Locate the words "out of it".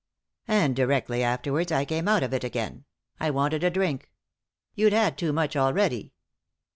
2.07-2.43